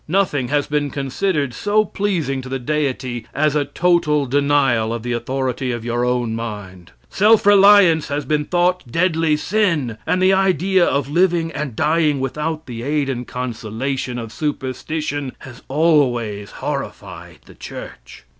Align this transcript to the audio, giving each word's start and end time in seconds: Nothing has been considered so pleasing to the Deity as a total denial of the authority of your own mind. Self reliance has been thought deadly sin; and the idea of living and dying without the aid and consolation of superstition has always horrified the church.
Nothing 0.07 0.47
has 0.47 0.65
been 0.65 0.89
considered 0.89 1.53
so 1.53 1.85
pleasing 1.85 2.41
to 2.41 2.49
the 2.49 2.57
Deity 2.57 3.27
as 3.35 3.55
a 3.55 3.65
total 3.65 4.25
denial 4.25 4.91
of 4.91 5.03
the 5.03 5.11
authority 5.13 5.71
of 5.71 5.85
your 5.85 6.03
own 6.03 6.33
mind. 6.33 6.91
Self 7.11 7.45
reliance 7.45 8.07
has 8.07 8.25
been 8.25 8.45
thought 8.45 8.89
deadly 8.91 9.37
sin; 9.37 9.99
and 10.07 10.19
the 10.19 10.33
idea 10.33 10.83
of 10.87 11.07
living 11.07 11.51
and 11.51 11.75
dying 11.75 12.19
without 12.19 12.65
the 12.65 12.81
aid 12.81 13.09
and 13.09 13.27
consolation 13.27 14.17
of 14.17 14.31
superstition 14.33 15.33
has 15.37 15.61
always 15.67 16.49
horrified 16.49 17.37
the 17.45 17.53
church. 17.53 18.23